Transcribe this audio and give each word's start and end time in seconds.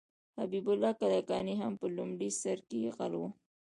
حبیب 0.37 0.65
الله 0.71 0.91
کلکاني 1.01 1.55
هم 1.61 1.73
په 1.81 1.87
لومړي 1.95 2.29
سر 2.41 2.57
کې 2.69 2.79
غل 2.95 3.13
و. 3.19 3.23